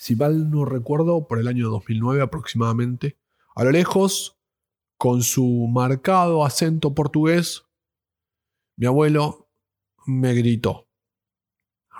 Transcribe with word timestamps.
si 0.00 0.16
mal 0.16 0.50
no 0.50 0.64
recuerdo, 0.64 1.28
por 1.28 1.38
el 1.38 1.46
año 1.46 1.68
2009 1.68 2.22
aproximadamente. 2.22 3.18
A 3.54 3.64
lo 3.64 3.70
lejos, 3.70 4.40
con 4.96 5.22
su 5.22 5.68
marcado 5.70 6.42
acento 6.42 6.94
portugués, 6.94 7.64
mi 8.76 8.86
abuelo 8.86 9.50
me 10.06 10.32
gritó, 10.32 10.88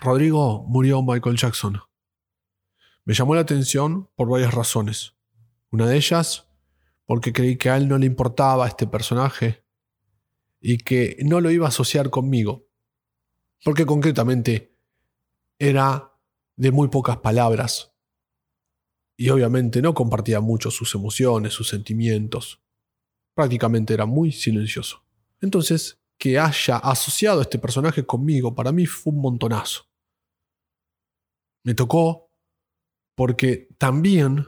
Rodrigo 0.01 0.65
murió 0.67 1.03
Michael 1.03 1.37
Jackson. 1.37 1.79
Me 3.05 3.13
llamó 3.13 3.35
la 3.35 3.43
atención 3.43 4.09
por 4.17 4.31
varias 4.31 4.55
razones. 4.55 5.15
Una 5.71 5.87
de 5.87 5.97
ellas, 5.97 6.49
porque 7.05 7.35
creí 7.35 7.59
que 7.59 7.69
a 7.69 7.77
él 7.77 7.87
no 7.87 7.99
le 7.99 8.07
importaba 8.07 8.67
este 8.67 8.87
personaje 8.87 9.63
y 10.59 10.79
que 10.79 11.19
no 11.21 11.43
lo 11.43 11.51
iba 11.51 11.67
a 11.67 11.69
asociar 11.69 12.09
conmigo. 12.09 12.67
Porque 13.63 13.85
concretamente 13.85 14.75
era 15.59 16.15
de 16.57 16.73
muy 16.73 16.89
pocas 16.89 17.19
palabras 17.19 17.90
y 19.21 19.29
obviamente 19.29 19.83
no 19.83 19.93
compartía 19.93 20.41
mucho 20.41 20.71
sus 20.71 20.95
emociones, 20.95 21.53
sus 21.53 21.69
sentimientos. 21.69 22.63
Prácticamente 23.35 23.93
era 23.93 24.07
muy 24.07 24.33
silencioso. 24.33 25.05
Entonces, 25.43 26.01
que 26.17 26.39
haya 26.39 26.79
asociado 26.79 27.43
este 27.43 27.59
personaje 27.59 28.07
conmigo 28.07 28.55
para 28.55 28.73
mí 28.73 28.87
fue 28.87 29.13
un 29.13 29.21
montonazo. 29.21 29.91
Me 31.65 31.75
tocó 31.75 32.33
porque 33.15 33.69
también 33.77 34.47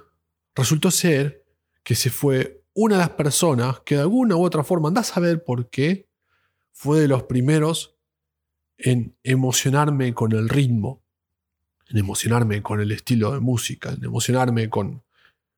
resultó 0.54 0.90
ser 0.90 1.44
que 1.82 1.94
se 1.94 2.08
fue 2.08 2.64
una 2.72 2.94
de 2.94 3.00
las 3.00 3.10
personas 3.10 3.80
que 3.80 3.96
de 3.96 4.00
alguna 4.00 4.36
u 4.36 4.42
otra 4.42 4.64
forma, 4.64 4.88
anda 4.88 5.02
a 5.02 5.04
saber 5.04 5.44
por 5.44 5.68
qué, 5.68 6.08
fue 6.72 6.98
de 6.98 7.08
los 7.08 7.24
primeros 7.24 7.98
en 8.78 9.18
emocionarme 9.22 10.14
con 10.14 10.32
el 10.32 10.48
ritmo, 10.48 11.01
en 11.92 11.98
emocionarme 11.98 12.62
con 12.62 12.80
el 12.80 12.90
estilo 12.90 13.32
de 13.32 13.40
música, 13.40 13.90
en 13.90 14.04
emocionarme 14.04 14.70
con, 14.70 15.04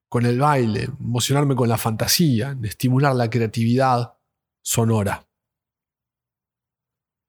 con 0.09 0.27
el 0.27 0.39
baile, 0.39 0.85
en 0.85 0.97
emocionarme 1.01 1.55
con 1.55 1.69
la 1.69 1.79
fantasía, 1.79 2.51
en 2.51 2.65
estimular 2.65 3.15
la 3.15 3.31
creatividad 3.31 4.19
sonora. 4.63 5.29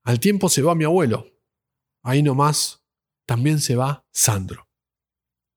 Al 0.04 0.20
tiempo 0.20 0.50
se 0.50 0.62
va 0.62 0.76
mi 0.76 0.84
abuelo. 0.84 1.32
Ahí 2.04 2.24
nomás 2.24 2.84
también 3.26 3.60
se 3.60 3.76
va 3.76 4.06
Sandro, 4.12 4.68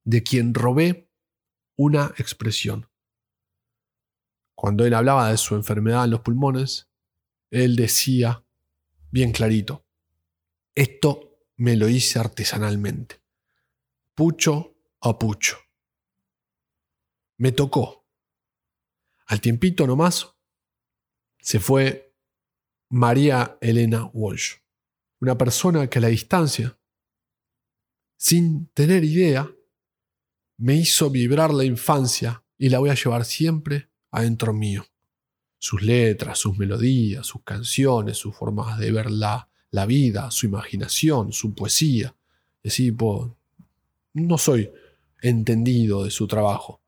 de 0.04 0.22
quien 0.22 0.54
robé 0.54 1.10
una 1.76 2.14
expresión. 2.18 2.88
Cuando 4.56 4.84
él 4.84 4.94
hablaba 4.94 5.30
de 5.30 5.36
su 5.36 5.54
enfermedad 5.54 6.04
en 6.04 6.10
los 6.10 6.20
pulmones, 6.20 6.90
él 7.50 7.76
decía 7.76 8.44
bien 9.10 9.32
clarito, 9.32 9.86
esto 10.74 11.38
me 11.56 11.76
lo 11.76 11.88
hice 11.88 12.18
artesanalmente, 12.18 13.20
pucho 14.18 14.74
a 15.00 15.16
pucho. 15.16 15.56
Me 17.36 17.52
tocó. 17.52 18.04
Al 19.26 19.40
tiempito 19.40 19.86
nomás 19.86 20.34
se 21.38 21.60
fue 21.60 22.16
María 22.88 23.58
Elena 23.60 24.10
Walsh, 24.12 24.54
una 25.20 25.38
persona 25.38 25.88
que 25.88 26.00
a 26.00 26.02
la 26.02 26.08
distancia, 26.08 26.76
sin 28.16 28.66
tener 28.70 29.04
idea, 29.04 29.48
me 30.56 30.74
hizo 30.74 31.10
vibrar 31.10 31.54
la 31.54 31.64
infancia 31.64 32.42
y 32.56 32.70
la 32.70 32.80
voy 32.80 32.90
a 32.90 32.96
llevar 32.96 33.24
siempre 33.24 33.88
adentro 34.10 34.52
mío. 34.52 34.84
Sus 35.60 35.80
letras, 35.80 36.40
sus 36.40 36.58
melodías, 36.58 37.24
sus 37.24 37.44
canciones, 37.44 38.16
sus 38.16 38.34
formas 38.34 38.80
de 38.80 38.90
ver 38.90 39.12
la, 39.12 39.48
vida, 39.86 40.32
su 40.32 40.46
imaginación, 40.46 41.32
su 41.32 41.54
poesía. 41.54 42.16
Es 42.64 42.72
decir, 42.72 42.96
no 44.26 44.38
soy 44.38 44.70
entendido 45.20 46.04
de 46.04 46.10
su 46.10 46.26
trabajo, 46.26 46.80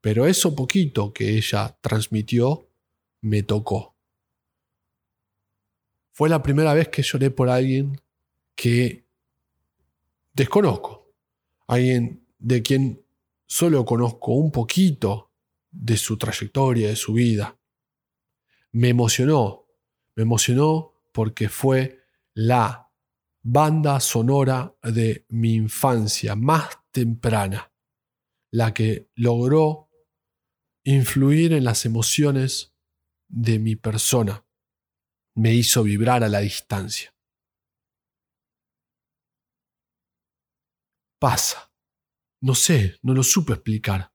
pero 0.00 0.26
eso 0.26 0.54
poquito 0.54 1.12
que 1.12 1.36
ella 1.36 1.76
transmitió 1.80 2.68
me 3.20 3.42
tocó 3.42 3.94
fue 6.14 6.28
la 6.28 6.42
primera 6.42 6.72
vez 6.74 6.88
que 6.88 7.02
lloré 7.02 7.32
por 7.32 7.50
alguien 7.50 8.00
que 8.54 9.04
desconozco. 10.32 11.12
Alguien 11.66 12.24
de 12.38 12.62
quien 12.62 13.04
solo 13.46 13.84
conozco 13.84 14.32
un 14.34 14.52
poquito 14.52 15.32
de 15.72 15.96
su 15.96 16.16
trayectoria, 16.16 16.88
de 16.88 16.94
su 16.94 17.14
vida. 17.14 17.58
Me 18.70 18.90
emocionó, 18.90 19.66
me 20.14 20.22
emocionó 20.22 20.94
porque 21.10 21.48
fue 21.48 22.04
la 22.32 22.83
banda 23.44 24.00
sonora 24.00 24.74
de 24.82 25.26
mi 25.28 25.54
infancia 25.54 26.34
más 26.34 26.78
temprana, 26.90 27.72
la 28.50 28.72
que 28.72 29.10
logró 29.14 29.90
influir 30.82 31.52
en 31.52 31.64
las 31.64 31.84
emociones 31.84 32.74
de 33.28 33.58
mi 33.58 33.76
persona 33.76 34.46
me 35.36 35.52
hizo 35.52 35.82
vibrar 35.82 36.24
a 36.24 36.28
la 36.28 36.40
distancia. 36.40 37.14
Pasa. 41.20 41.70
No 42.40 42.54
sé, 42.54 42.98
no 43.02 43.14
lo 43.14 43.22
supe 43.22 43.54
explicar. 43.54 44.12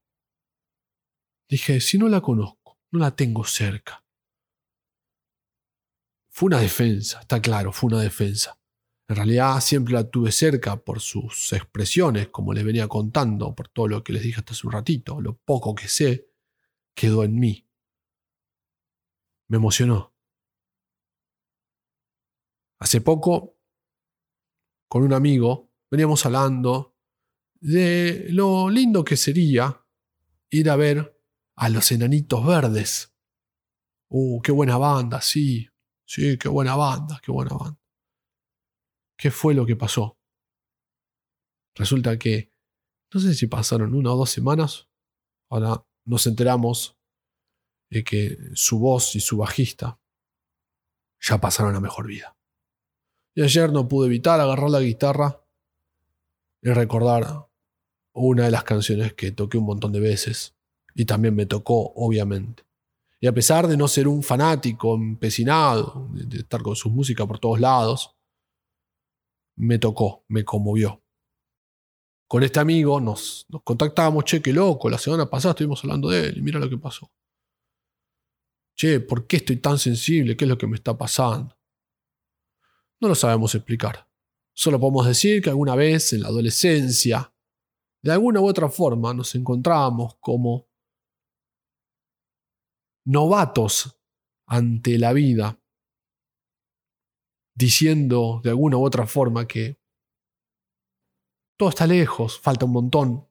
Dije, 1.50 1.82
si 1.82 1.98
no 1.98 2.08
la 2.08 2.22
conozco, 2.22 2.80
no 2.92 3.00
la 3.00 3.16
tengo 3.16 3.44
cerca. 3.44 4.06
Fue 6.30 6.48
una 6.48 6.60
defensa, 6.60 7.22
está 7.22 7.42
claro, 7.42 7.72
fue 7.72 7.88
una 7.88 8.02
defensa. 8.02 8.59
En 9.10 9.16
realidad 9.16 9.60
siempre 9.60 9.96
la 9.96 10.08
tuve 10.08 10.32
cerca 10.32 10.84
por 10.84 11.00
sus 11.00 11.52
expresiones, 11.54 12.28
como 12.28 12.54
les 12.54 12.64
venía 12.64 12.88
contando, 12.88 13.56
por 13.56 13.68
todo 13.68 13.88
lo 13.88 14.04
que 14.04 14.14
les 14.14 14.22
dije 14.22 14.40
hasta 14.40 14.54
hace 14.54 14.68
un 14.68 14.74
ratito. 14.74 15.20
Lo 15.20 15.36
poco 15.36 15.74
que 15.74 15.88
sé 15.88 16.30
quedó 16.94 17.24
en 17.24 17.40
mí. 17.40 17.68
Me 19.48 19.58
emocionó. 19.58 20.14
Hace 22.80 23.02
poco, 23.02 23.58
con 24.88 25.02
un 25.02 25.14
amigo, 25.14 25.74
veníamos 25.90 26.24
hablando 26.28 26.96
de 27.60 28.28
lo 28.30 28.70
lindo 28.70 29.04
que 29.04 29.18
sería 29.18 29.84
ir 30.52 30.70
a 30.70 30.76
ver 30.76 31.20
a 31.56 31.70
los 31.70 31.92
enanitos 31.92 32.46
verdes. 32.46 33.12
Uh, 34.10 34.40
qué 34.44 34.52
buena 34.52 34.78
banda, 34.78 35.20
sí, 35.20 35.68
sí, 36.06 36.38
qué 36.38 36.48
buena 36.48 36.76
banda, 36.76 37.20
qué 37.24 37.32
buena 37.32 37.56
banda. 37.56 37.80
¿Qué 39.20 39.32
fue 39.32 39.54
lo 39.54 39.66
que 39.66 39.76
pasó? 39.76 40.18
Resulta 41.76 42.18
que, 42.18 42.54
no 43.14 43.20
sé 43.20 43.34
si 43.34 43.48
pasaron 43.48 43.94
una 43.94 44.14
o 44.14 44.18
dos 44.18 44.30
semanas, 44.30 44.88
ahora 45.50 45.86
nos 46.06 46.26
enteramos 46.26 46.98
de 47.90 48.06
que 48.06 48.38
su 48.54 48.80
voz 48.80 49.18
y 49.18 49.20
su 49.20 49.36
bajista 49.36 50.00
ya 51.20 51.42
pasaron 51.42 51.76
a 51.76 51.82
mejor 51.82 52.08
vida. 52.08 52.38
Y 53.36 53.42
ayer 53.42 53.74
no 53.74 53.90
pude 53.90 54.08
evitar 54.08 54.40
agarrar 54.40 54.70
la 54.70 54.80
guitarra 54.80 55.46
y 56.62 56.70
recordar 56.70 57.50
una 58.14 58.46
de 58.46 58.52
las 58.52 58.64
canciones 58.64 59.14
que 59.16 59.34
toqué 59.34 59.58
un 59.58 59.66
montón 59.66 59.92
de 59.92 60.00
veces. 60.00 60.56
Y 60.96 61.04
también 61.04 61.36
me 61.36 61.46
tocó, 61.46 61.92
obviamente. 61.94 62.64
Y 63.20 63.28
a 63.28 63.34
pesar 63.34 63.68
de 63.68 63.76
no 63.76 63.90
ser 63.90 64.08
un 64.08 64.24
fanático 64.24 64.96
empecinado, 64.96 66.08
de 66.14 66.38
estar 66.38 66.62
con 66.62 66.78
su 66.78 66.90
música 66.90 67.28
por 67.28 67.40
todos 67.40 67.60
lados, 67.60 68.16
me 69.60 69.78
tocó, 69.78 70.24
me 70.30 70.46
conmovió. 70.46 71.04
Con 72.28 72.44
este 72.44 72.60
amigo 72.60 73.02
nos, 73.02 73.46
nos 73.50 73.64
contactamos, 73.64 74.24
che, 74.24 74.42
qué 74.42 74.54
loco, 74.54 74.90
la 74.90 74.98
semana 74.98 75.30
pasada 75.30 75.52
estuvimos 75.52 75.84
hablando 75.84 76.10
de 76.10 76.28
él 76.28 76.38
y 76.38 76.42
mira 76.42 76.60
lo 76.60 76.70
que 76.70 76.78
pasó. 76.78 77.12
Che, 78.76 79.02
¿por 79.02 79.28
qué 79.28 79.38
estoy 79.38 79.58
tan 79.58 79.78
sensible? 79.78 80.38
¿Qué 80.38 80.46
es 80.46 80.50
lo 80.50 80.58
que 80.58 80.68
me 80.68 80.76
está 80.76 80.98
pasando? 80.98 81.58
No 83.02 83.10
lo 83.10 83.16
sabemos 83.16 83.54
explicar. 83.56 84.08
Solo 84.54 84.80
podemos 84.80 85.06
decir 85.06 85.42
que 85.42 85.50
alguna 85.50 85.76
vez 85.76 86.14
en 86.14 86.22
la 86.22 86.30
adolescencia, 86.30 87.34
de 88.02 88.12
alguna 88.12 88.40
u 88.40 88.48
otra 88.48 88.70
forma, 88.70 89.14
nos 89.14 89.36
encontrábamos 89.36 90.16
como 90.22 90.70
novatos 93.06 94.00
ante 94.46 94.98
la 94.98 95.12
vida, 95.12 95.59
diciendo 97.60 98.40
de 98.42 98.52
alguna 98.52 98.78
u 98.78 98.86
otra 98.86 99.06
forma 99.06 99.46
que 99.46 99.78
todo 101.58 101.70
está 101.70 101.86
lejos, 101.86 102.40
falta 102.40 102.66
un 102.66 102.72
montón. 102.72 103.28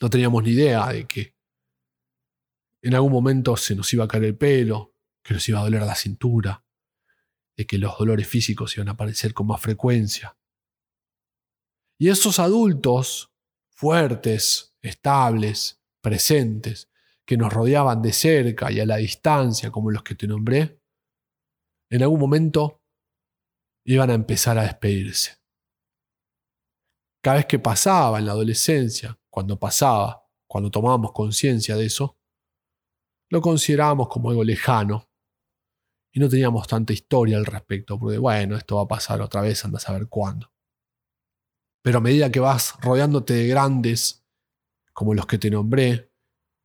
No 0.00 0.08
teníamos 0.08 0.44
ni 0.44 0.50
idea 0.50 0.86
de 0.92 1.04
que 1.04 1.34
en 2.82 2.94
algún 2.94 3.10
momento 3.10 3.56
se 3.56 3.74
nos 3.74 3.92
iba 3.92 4.04
a 4.04 4.08
caer 4.08 4.24
el 4.24 4.36
pelo, 4.36 4.94
que 5.24 5.34
nos 5.34 5.48
iba 5.48 5.58
a 5.58 5.64
doler 5.64 5.82
la 5.82 5.96
cintura, 5.96 6.64
de 7.56 7.66
que 7.66 7.78
los 7.78 7.98
dolores 7.98 8.28
físicos 8.28 8.76
iban 8.76 8.88
a 8.88 8.92
aparecer 8.92 9.34
con 9.34 9.48
más 9.48 9.60
frecuencia. 9.60 10.36
Y 11.98 12.10
esos 12.10 12.38
adultos 12.38 13.32
fuertes, 13.70 14.76
estables, 14.82 15.82
presentes, 16.00 16.88
que 17.26 17.36
nos 17.36 17.52
rodeaban 17.52 18.02
de 18.02 18.12
cerca 18.12 18.70
y 18.70 18.78
a 18.78 18.86
la 18.86 18.98
distancia, 18.98 19.72
como 19.72 19.90
los 19.90 20.04
que 20.04 20.14
te 20.14 20.28
nombré, 20.28 20.78
en 21.90 22.02
algún 22.02 22.20
momento 22.20 22.83
iban 23.84 24.10
a 24.10 24.14
empezar 24.14 24.58
a 24.58 24.62
despedirse. 24.62 25.38
Cada 27.22 27.36
vez 27.36 27.46
que 27.46 27.58
pasaba 27.58 28.18
en 28.18 28.26
la 28.26 28.32
adolescencia, 28.32 29.18
cuando 29.30 29.58
pasaba, 29.58 30.26
cuando 30.46 30.70
tomábamos 30.70 31.12
conciencia 31.12 31.76
de 31.76 31.86
eso, 31.86 32.18
lo 33.30 33.40
considerábamos 33.40 34.08
como 34.08 34.30
algo 34.30 34.44
lejano 34.44 35.08
y 36.12 36.20
no 36.20 36.28
teníamos 36.28 36.68
tanta 36.68 36.92
historia 36.92 37.36
al 37.36 37.46
respecto, 37.46 37.98
porque 37.98 38.18
bueno, 38.18 38.56
esto 38.56 38.76
va 38.76 38.82
a 38.82 38.88
pasar 38.88 39.20
otra 39.20 39.40
vez, 39.40 39.64
anda 39.64 39.78
a 39.78 39.80
saber 39.80 40.08
cuándo. 40.08 40.52
Pero 41.82 41.98
a 41.98 42.00
medida 42.00 42.30
que 42.30 42.40
vas 42.40 42.76
rodeándote 42.80 43.34
de 43.34 43.48
grandes, 43.48 44.24
como 44.92 45.12
los 45.12 45.26
que 45.26 45.38
te 45.38 45.50
nombré, 45.50 46.12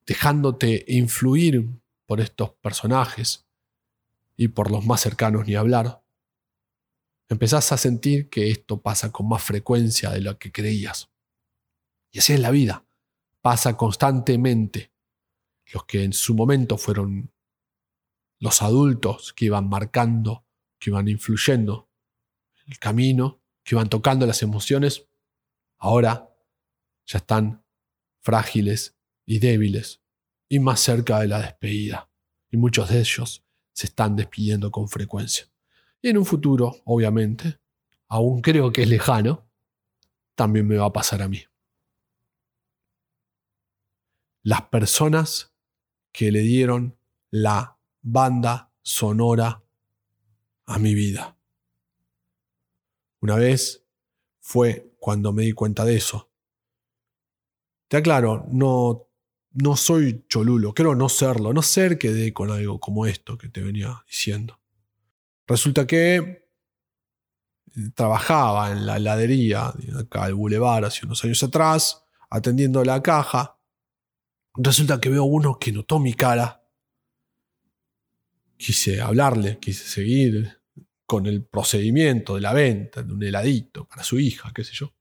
dejándote 0.05 0.85
influir 0.87 1.67
por 2.05 2.21
estos 2.21 2.51
personajes 2.51 3.47
y 4.37 4.49
por 4.49 4.71
los 4.71 4.85
más 4.85 5.01
cercanos 5.01 5.47
ni 5.47 5.55
hablar, 5.55 6.03
empezás 7.29 7.71
a 7.71 7.77
sentir 7.77 8.29
que 8.29 8.49
esto 8.49 8.81
pasa 8.81 9.11
con 9.11 9.29
más 9.29 9.43
frecuencia 9.43 10.09
de 10.09 10.21
lo 10.21 10.37
que 10.37 10.51
creías. 10.51 11.09
Y 12.11 12.19
así 12.19 12.33
es 12.33 12.39
la 12.39 12.51
vida, 12.51 12.85
pasa 13.41 13.77
constantemente. 13.77 14.91
Los 15.71 15.85
que 15.85 16.03
en 16.03 16.13
su 16.13 16.33
momento 16.33 16.77
fueron 16.77 17.31
los 18.39 18.61
adultos 18.61 19.33
que 19.33 19.45
iban 19.45 19.69
marcando, 19.69 20.45
que 20.79 20.89
iban 20.89 21.07
influyendo 21.07 21.89
el 22.65 22.79
camino, 22.79 23.41
que 23.63 23.75
iban 23.75 23.89
tocando 23.89 24.25
las 24.25 24.41
emociones, 24.41 25.07
ahora 25.77 26.35
ya 27.05 27.17
están 27.17 27.63
frágiles 28.21 28.97
y 29.25 29.39
débiles 29.39 30.01
y 30.47 30.59
más 30.59 30.79
cerca 30.79 31.19
de 31.19 31.27
la 31.27 31.39
despedida. 31.39 32.11
Y 32.49 32.57
muchos 32.57 32.89
de 32.89 32.99
ellos 32.99 33.45
se 33.73 33.87
están 33.87 34.15
despidiendo 34.15 34.71
con 34.71 34.89
frecuencia. 34.89 35.48
Y 36.01 36.09
en 36.09 36.17
un 36.17 36.25
futuro, 36.25 36.75
obviamente, 36.85 37.59
aún 38.07 38.41
creo 38.41 38.71
que 38.71 38.83
es 38.83 38.89
lejano, 38.89 39.49
también 40.35 40.67
me 40.67 40.77
va 40.77 40.85
a 40.85 40.93
pasar 40.93 41.21
a 41.21 41.27
mí. 41.27 41.43
Las 44.43 44.63
personas 44.63 45.53
que 46.11 46.31
le 46.31 46.39
dieron 46.39 46.97
la 47.29 47.77
banda 48.01 48.73
sonora 48.81 49.63
a 50.65 50.79
mi 50.79 50.95
vida. 50.95 51.37
Una 53.21 53.35
vez 53.35 53.85
fue 54.39 54.95
cuando 54.99 55.33
me 55.33 55.43
di 55.43 55.51
cuenta 55.51 55.83
de 55.83 55.95
eso. 55.97 56.31
Te 57.87 57.97
aclaro, 57.97 58.45
no, 58.51 59.07
no 59.51 59.75
soy 59.75 60.25
cholulo, 60.27 60.73
creo 60.73 60.95
no 60.95 61.09
serlo, 61.09 61.53
no 61.53 61.61
ser 61.61 61.97
que 61.97 62.11
dé 62.11 62.33
con 62.33 62.51
algo 62.51 62.79
como 62.79 63.05
esto 63.05 63.37
que 63.37 63.49
te 63.49 63.61
venía 63.61 64.03
diciendo. 64.07 64.58
Resulta 65.49 65.87
que 65.87 66.47
trabajaba 67.95 68.71
en 68.71 68.85
la 68.85 68.97
heladería 68.97 69.73
acá 69.99 70.27
del 70.27 70.35
Boulevard 70.35 70.85
hace 70.85 71.07
unos 71.07 71.23
años 71.23 71.41
atrás, 71.41 72.05
atendiendo 72.29 72.83
la 72.85 73.01
caja. 73.01 73.57
Resulta 74.53 75.01
que 75.01 75.09
veo 75.09 75.23
uno 75.23 75.57
que 75.57 75.71
notó 75.71 75.97
mi 75.97 76.13
cara. 76.13 76.63
Quise 78.57 79.01
hablarle, 79.01 79.57
quise 79.57 79.85
seguir 79.85 80.61
con 81.07 81.25
el 81.25 81.43
procedimiento 81.43 82.35
de 82.35 82.41
la 82.41 82.53
venta 82.53 83.01
de 83.01 83.11
un 83.11 83.23
heladito 83.23 83.85
para 83.85 84.03
su 84.03 84.19
hija, 84.19 84.51
qué 84.53 84.63
sé 84.63 84.73
yo. 84.73 84.93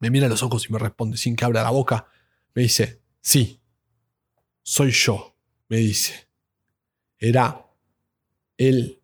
Me 0.00 0.10
mira 0.10 0.26
a 0.26 0.30
los 0.30 0.42
ojos 0.42 0.68
y 0.68 0.72
me 0.72 0.80
responde 0.80 1.16
sin 1.16 1.36
que 1.36 1.44
abra 1.44 1.62
la 1.62 1.70
boca. 1.70 2.08
Me 2.54 2.62
dice, 2.62 3.02
sí, 3.20 3.60
soy 4.62 4.90
yo, 4.90 5.36
me 5.68 5.76
dice. 5.76 6.28
Era 7.18 7.64
el 8.56 8.99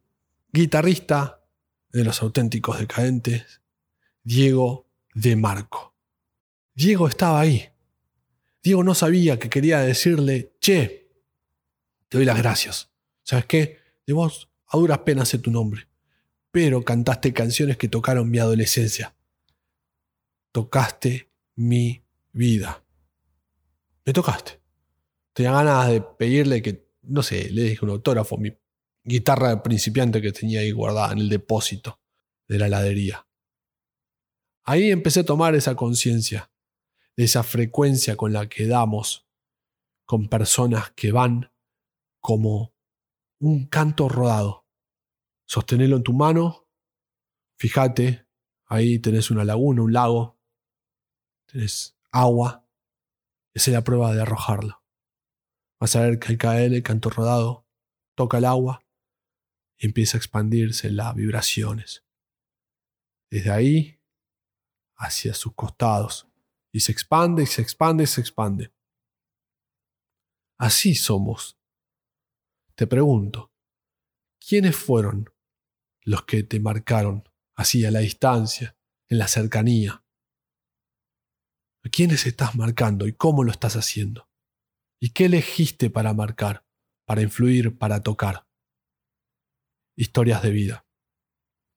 guitarrista 0.57 1.45
de 1.91 2.05
los 2.05 2.23
auténticos 2.23 2.79
decadentes, 2.79 3.63
Diego 4.23 4.89
de 5.15 5.37
Marco. 5.37 5.95
Diego 6.75 7.09
estaba 7.09 7.41
ahí. 7.41 7.69
Diego 8.63 8.83
no 8.83 8.95
sabía 8.95 9.39
que 9.39 9.49
quería 9.49 9.81
decirle, 9.81 10.57
che, 10.61 11.11
te 12.09 12.19
doy 12.19 12.25
las 12.25 12.39
gracias. 12.39 12.91
¿Sabes 13.23 13.47
qué? 13.47 13.79
De 14.07 14.13
vos 14.13 14.51
a 14.69 14.79
duras 14.79 14.99
penas 14.99 15.29
sé 15.29 15.39
tu 15.39 15.51
nombre 15.51 15.89
pero 16.57 16.83
cantaste 16.83 17.35
canciones 17.35 17.77
que 17.77 17.87
tocaron 17.87 18.31
mi 18.31 18.39
adolescencia. 18.39 19.15
Tocaste 20.53 21.31
mi 21.55 22.03
vida. 22.33 22.83
Me 24.07 24.15
tocaste. 24.15 24.59
Tenía 25.35 25.53
ganas 25.53 25.91
de 25.91 26.01
pedirle 26.01 26.63
que, 26.63 26.89
no 27.03 27.23
sé, 27.23 27.51
le 27.51 27.65
dije 27.65 27.85
un 27.85 27.91
autógrafo, 27.91 28.39
mi 28.39 28.57
guitarra 29.07 29.51
de 29.51 29.57
principiante 29.59 30.21
que 30.21 30.33
tenía 30.33 30.61
ahí 30.61 30.73
guardada 30.73 31.13
en 31.13 31.19
el 31.21 31.29
depósito 31.29 32.01
de 32.49 32.59
la 32.59 32.67
heladería. 32.67 33.27
Ahí 34.65 34.91
empecé 34.91 35.21
a 35.21 35.25
tomar 35.25 35.55
esa 35.55 35.77
conciencia, 35.77 36.51
de 37.17 37.25
esa 37.25 37.43
frecuencia 37.43 38.17
con 38.17 38.33
la 38.33 38.49
que 38.49 38.67
damos 38.67 39.27
con 40.05 40.29
personas 40.29 40.91
que 40.91 41.13
van 41.13 41.53
como 42.21 42.75
un 43.41 43.67
canto 43.67 44.09
rodado 44.09 44.67
Sostenelo 45.47 45.97
en 45.97 46.03
tu 46.03 46.13
mano. 46.13 46.67
Fíjate, 47.59 48.27
ahí 48.67 48.99
tenés 48.99 49.31
una 49.31 49.45
laguna, 49.45 49.83
un 49.83 49.93
lago. 49.93 50.41
Tenés 51.47 51.97
agua. 52.11 52.69
Esa 53.55 53.71
es 53.71 53.75
la 53.75 53.85
prueba 53.85 54.13
de 54.13 54.23
arrojarlo. 54.23 54.83
Vas 55.81 55.95
a 55.95 56.01
ver 56.01 56.19
que 56.19 56.33
al 56.33 56.39
caer 56.39 56.75
el 56.75 56.83
canto 56.83 57.11
rodado 57.11 57.65
toca 58.17 58.39
el 58.39 58.45
agua 58.45 58.86
empieza 59.79 60.17
a 60.17 60.21
expandirse 60.21 60.91
las 60.91 61.15
vibraciones. 61.15 62.05
Desde 63.31 63.51
ahí 63.51 64.01
hacia 64.97 65.35
sus 65.35 65.55
costados. 65.55 66.29
Y 66.73 66.81
se 66.81 66.93
expande, 66.93 67.43
y 67.43 67.47
se 67.47 67.63
expande, 67.63 68.05
y 68.05 68.07
se 68.07 68.21
expande. 68.21 68.73
Así 70.59 70.95
somos. 70.95 71.59
Te 72.75 72.87
pregunto, 72.87 73.53
¿quiénes 74.39 74.77
fueron 74.77 75.31
los 76.07 76.25
que 76.25 76.45
te 76.45 76.61
marcaron, 76.61 77.29
así 77.57 77.85
a 77.85 77.91
la 77.91 77.99
distancia, 77.99 78.77
en 79.09 79.19
la 79.19 79.29
cercanía. 79.29 80.05
¿A 81.85 81.89
quiénes 81.89 82.27
estás 82.27 82.55
marcando 82.55 83.07
y 83.07 83.13
cómo 83.13 83.45
lo 83.45 83.51
estás 83.51 83.75
haciendo? 83.77 84.31
¿Y 85.01 85.11
qué 85.11 85.27
elegiste 85.27 85.91
para 85.91 86.15
marcar, 86.15 86.65
para 87.05 87.23
influir, 87.23 87.77
para 87.77 88.03
tocar? 88.03 88.46
Historias 89.97 90.43
de 90.43 90.51
vida. 90.51 90.87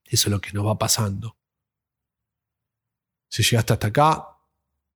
Eso 0.03 0.27
es 0.27 0.31
lo 0.31 0.41
que 0.41 0.51
nos 0.51 0.65
va 0.65 0.77
pasando. 0.77 1.37
Si 3.29 3.43
llegaste 3.43 3.73
hasta 3.73 3.87
acá, 3.87 4.37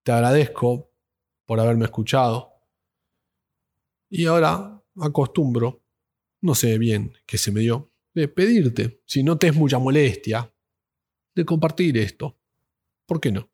te 0.04 0.12
agradezco 0.12 0.92
por 1.46 1.60
haberme 1.60 1.86
escuchado. 1.86 2.52
Y 4.10 4.26
ahora 4.26 4.84
acostumbro, 5.00 5.84
no 6.42 6.56
sé 6.56 6.78
bien 6.78 7.14
qué 7.26 7.38
se 7.38 7.52
me 7.52 7.62
dio, 7.62 7.92
de 8.14 8.28
pedirte, 8.28 9.02
si 9.06 9.24
no 9.24 9.38
te 9.38 9.48
es 9.48 9.56
mucha 9.56 9.80
molestia, 9.80 10.54
de 11.34 11.46
compartir 11.46 11.98
esto. 11.98 12.38
¿Por 13.06 13.20
qué 13.20 13.32
no? 13.32 13.50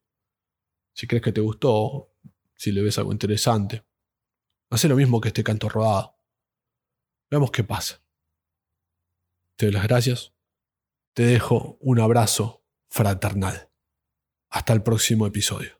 Si 0.93 1.07
crees 1.07 1.23
que 1.23 1.31
te 1.31 1.41
gustó, 1.41 2.13
si 2.55 2.71
le 2.71 2.81
ves 2.81 2.97
algo 2.97 3.11
interesante, 3.11 3.85
hace 4.69 4.87
lo 4.87 4.95
mismo 4.95 5.21
que 5.21 5.29
este 5.29 5.43
canto 5.43 5.69
rodado. 5.69 6.17
Veamos 7.29 7.51
qué 7.51 7.63
pasa. 7.63 8.01
Te 9.59 9.65
doy 9.65 9.73
las 9.73 9.83
gracias. 9.83 10.33
Te 11.13 11.23
dejo 11.23 11.77
un 11.81 11.99
abrazo 11.99 12.63
fraternal. 12.89 13.69
Hasta 14.49 14.71
el 14.71 14.83
próximo 14.83 15.27
episodio. 15.27 15.78